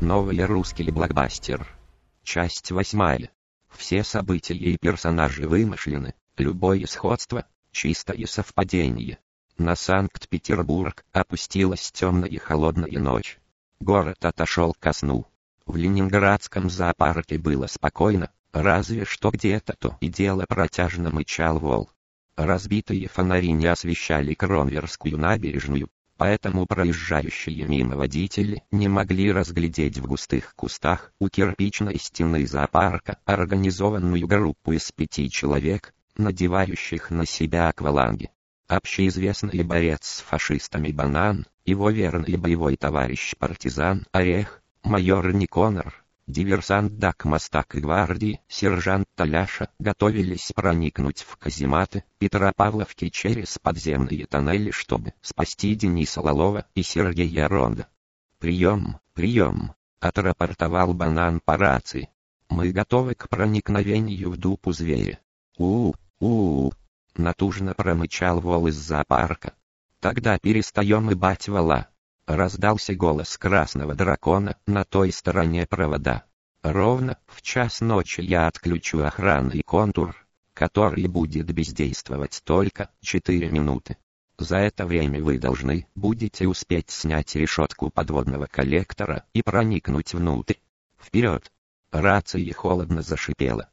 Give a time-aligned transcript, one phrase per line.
[0.00, 1.68] Новый русский блокбастер.
[2.22, 3.30] Часть восьмая.
[3.68, 9.18] Все события и персонажи вымышлены, любое сходство— чистое совпадение.
[9.58, 13.38] На Санкт-Петербург опустилась темная и холодная ночь.
[13.78, 15.26] Город отошел ко сну.
[15.66, 21.90] В ленинградском зоопарке было спокойно, разве что где-то то и дело протяжно мычал вол.
[22.36, 30.54] Разбитые фонари не освещали Кронверскую набережную, поэтому проезжающие мимо водители не могли разглядеть в густых
[30.54, 38.28] кустах у кирпичной стены зоопарка организованную группу из пяти человек, надевающих на себя акваланги.
[38.68, 47.24] Общеизвестный борец с фашистами Банан, его верный боевой товарищ партизан Орех, майор Никонор, диверсант Дак
[47.24, 55.14] Мастак и гвардии, сержант Таляша, готовились проникнуть в казематы Петра Павловки через подземные тоннели, чтобы
[55.22, 57.88] спасти Дениса Лолова и Сергея Ронда.
[58.38, 62.08] «Прием, прием!»— отрапортовал банан по рации.
[62.48, 65.18] «Мы готовы к проникновению в дупу зверя».
[65.58, 66.72] «У-у-у!»
[67.20, 69.54] натужно промычал вол из зоопарка.
[70.00, 71.88] «Тогда перестаем ибать вола».
[72.32, 76.22] Раздался голос красного дракона на той стороне провода.
[76.62, 80.14] Ровно в час ночи я отключу охранный контур,
[80.54, 83.96] который будет бездействовать только 4 минуты.
[84.38, 90.54] За это время вы должны будете успеть снять решетку подводного коллектора и проникнуть внутрь.
[91.00, 91.50] Вперед!
[91.90, 93.68] Рация холодно зашипела.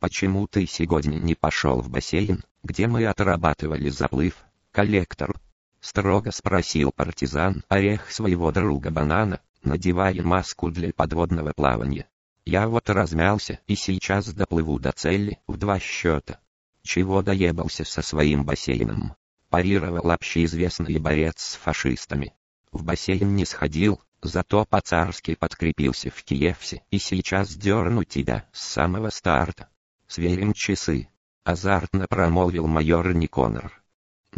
[0.00, 4.34] «Почему ты сегодня не пошел в бассейн, где мы отрабатывали заплыв,
[4.72, 5.38] коллектор?»
[5.80, 12.08] Строго спросил партизан орех своего друга банана, надевая маску для подводного плавания.
[12.44, 16.40] Я вот размялся и сейчас доплыву до цели в два счета.
[16.82, 19.14] Чего доебался со своим бассейном?
[19.50, 22.34] Парировал общеизвестный борец с фашистами.
[22.72, 29.10] В бассейн не сходил, зато по-царски подкрепился в Киевсе и сейчас дерну тебя с самого
[29.10, 29.68] старта.
[30.06, 31.08] Сверим часы.
[31.44, 33.77] Азартно промолвил майор Никонор.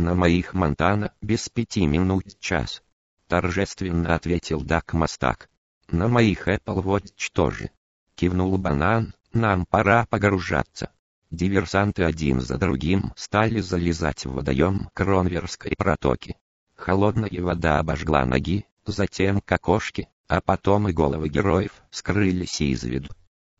[0.00, 2.82] На моих Монтана без пяти минут час.
[3.28, 5.50] Торжественно ответил Дак Мастак.
[5.90, 7.70] На моих Apple Watch тоже.
[8.14, 10.90] Кивнул банан, нам пора погружаться.
[11.30, 16.38] Диверсанты один за другим стали залезать в водоем Кронверской протоки.
[16.76, 23.10] Холодная вода обожгла ноги, затем кокошки, а потом и головы героев скрылись из виду.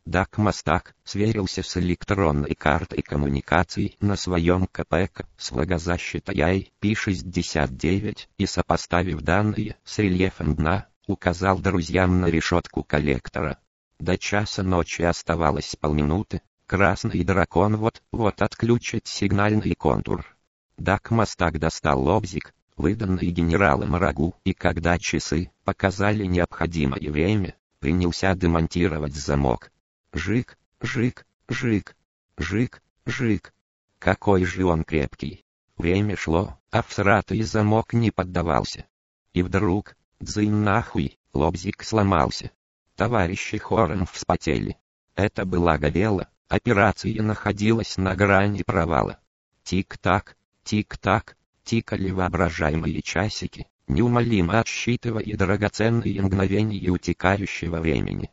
[0.07, 9.21] Дак Мастак сверился с электронной картой коммуникаций на своем КПК с влагозащитой IP69 и сопоставив
[9.21, 13.59] данные с рельефом дна, указал друзьям на решетку коллектора.
[13.99, 20.37] До часа ночи оставалось полминуты, красный дракон вот-вот отключит сигнальный контур.
[20.77, 29.15] Дак Мастак достал лобзик, выданный генералом Рагу, и когда часы показали необходимое время, принялся демонтировать
[29.15, 29.71] замок.
[30.13, 31.97] Жик, жик, жик,
[32.37, 33.55] жик, жик.
[33.99, 35.45] Какой же он крепкий.
[35.77, 38.87] Время шло, а всратый замок не поддавался.
[39.33, 42.51] И вдруг, дзынь нахуй, лобзик сломался.
[42.97, 44.77] Товарищи хором вспотели.
[45.15, 49.19] Это была Гавела, операция находилась на грани провала.
[49.63, 58.31] Тик-так, тик-так, тикали воображаемые часики, неумолимо отсчитывая драгоценные мгновения утекающего времени.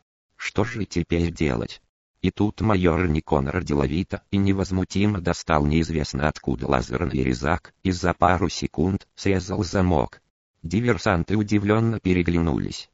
[0.48, 1.82] Что же теперь делать?
[2.22, 8.48] И тут майор Никонор деловито и невозмутимо достал неизвестно откуда лазерный резак и за пару
[8.48, 10.22] секунд срезал замок.
[10.62, 12.88] Диверсанты удивленно переглянулись.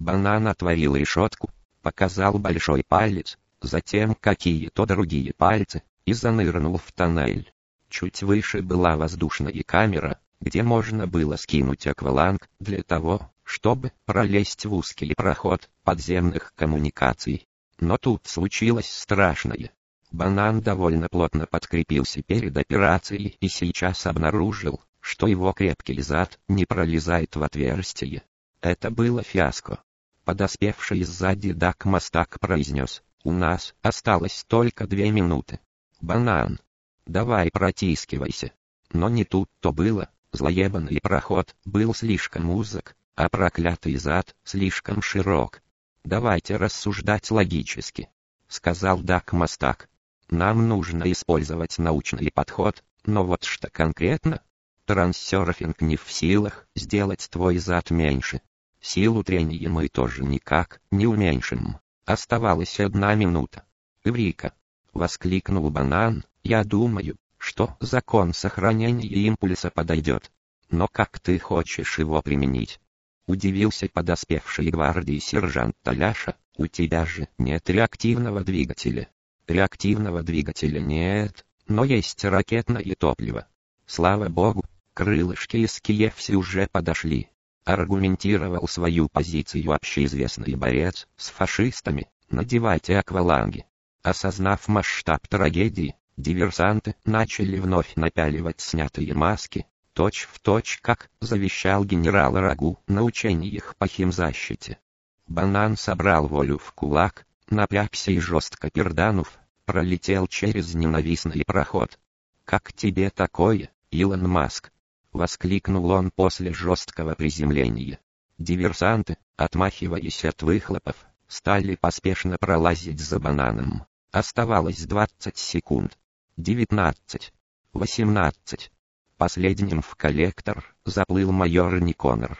[0.00, 1.50] Банан отворил решетку,
[1.80, 7.52] показал большой палец, затем какие-то другие пальцы, и занырнул в тоннель.
[7.88, 14.74] Чуть выше была воздушная камера, где можно было скинуть акваланг для того, чтобы пролезть в
[14.74, 17.46] узкий проход подземных коммуникаций.
[17.78, 19.70] Но тут случилось страшное.
[20.10, 27.36] Банан довольно плотно подкрепился перед операцией и сейчас обнаружил, что его крепкий зад не пролезает
[27.36, 28.24] в отверстие.
[28.60, 29.78] Это было фиаско.
[30.24, 35.60] Подоспевший сзади Дак Мастак произнес, «У нас осталось только две минуты.
[36.00, 36.58] Банан,
[37.06, 38.50] давай протискивайся».
[38.92, 45.62] Но не тут-то было, злоебанный проход был слишком узок, а проклятый зад слишком широк.
[46.04, 48.10] Давайте рассуждать логически,
[48.46, 49.88] сказал Дак Мастак.
[50.28, 54.42] Нам нужно использовать научный подход, но вот что конкретно?
[54.84, 58.42] Транссерфинг не в силах сделать твой зад меньше.
[58.80, 61.78] Силу трения мы тоже никак не уменьшим.
[62.04, 63.64] Оставалась одна минута.
[64.04, 64.52] «Эврика!»—
[64.92, 66.24] воскликнул Банан.
[66.44, 70.30] «Я думаю, что закон сохранения импульса подойдет.
[70.70, 72.78] Но как ты хочешь его применить?
[73.26, 79.08] Удивился подоспевший гвардии сержант Таляша, у тебя же нет реактивного двигателя.
[79.48, 83.48] Реактивного двигателя нет, но есть ракетное топливо.
[83.84, 84.64] Слава богу,
[84.94, 87.28] крылышки из Киевси уже подошли.
[87.64, 93.66] Аргументировал свою позицию общеизвестный борец с фашистами, надевайте акваланги.
[94.02, 102.34] Осознав масштаб трагедии, диверсанты начали вновь напяливать снятые маски, точь в точь как завещал генерал
[102.38, 104.78] Рагу на учениях по химзащите.
[105.26, 111.98] Банан собрал волю в кулак, напрягся и жестко перданув, пролетел через ненавистный проход.
[112.44, 114.70] «Как тебе такое, Илон Маск?»—
[115.12, 117.98] воскликнул он после жесткого приземления.
[118.36, 123.86] Диверсанты, отмахиваясь от выхлопов, стали поспешно пролазить за бананом.
[124.12, 125.96] Оставалось 20 секунд.
[126.36, 127.32] 19.
[127.72, 128.70] 18.
[129.16, 132.38] Последним в коллектор заплыл майор Никонор.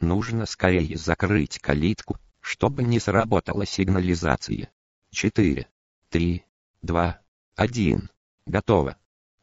[0.00, 4.68] Нужно скорее закрыть калитку, чтобы не сработала сигнализация.
[5.10, 5.68] 4,
[6.08, 6.44] 3,
[6.82, 7.20] 2,
[7.54, 8.10] 1.
[8.46, 8.96] Готово.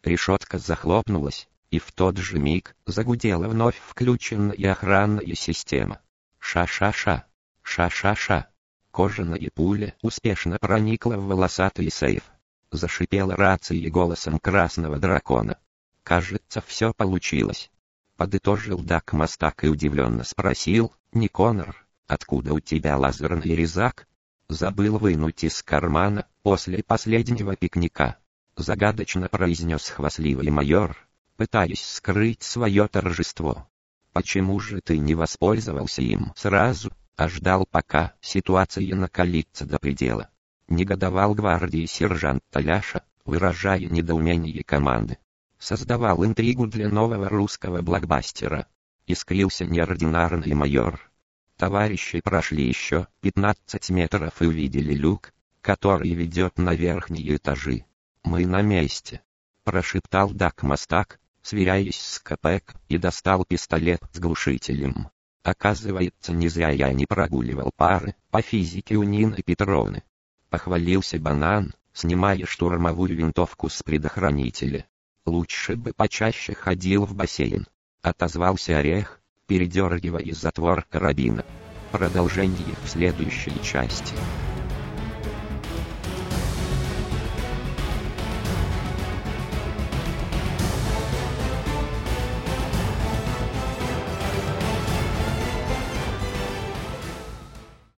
[0.04, 6.02] Решетка захлопнулась, и в тот же миг загудела вновь включенная охранная система.
[6.38, 7.26] Ша-ша-ша,
[7.62, 8.50] ша-ша-ша.
[8.92, 12.24] Кожаная пуля успешно проникла в волосатый сейф.
[12.72, 15.58] Зашипела рация голосом красного дракона.
[16.04, 17.72] Кажется, все получилось.
[18.18, 24.08] Подытожил Дак Мастак и удивленно спросил, Никонор, откуда у тебя лазерный резак?
[24.50, 28.18] Забыл вынуть из кармана, после последнего пикника.
[28.56, 30.98] Загадочно произнес хвастливый майор,
[31.38, 33.68] пытаясь скрыть свое торжество.
[34.12, 40.30] Почему же ты не воспользовался им сразу, а ждал пока ситуация накалится до предела?
[40.68, 45.18] Негодовал гвардии сержант Таляша, выражая недоумение команды
[45.64, 48.68] создавал интригу для нового русского блокбастера.
[49.08, 51.10] Искрился неординарный майор.
[51.58, 57.86] Товарищи прошли еще 15 метров и увидели люк, который ведет на верхние этажи.
[58.24, 59.22] «Мы на месте»,—
[59.64, 65.10] прошептал Дак Мастак, сверяясь с КПЭК, и достал пистолет с глушителем.
[65.44, 70.04] Оказывается, не зря я не прогуливал пары по физике у Нины Петровны.
[70.50, 74.88] Похвалился банан, снимая штурмовую винтовку с предохранителя.
[75.26, 77.68] Лучше бы почаще ходил в бассейн.
[78.02, 81.46] Отозвался Орех, передергивая затвор карабина.
[81.92, 84.16] Продолжение в следующей части.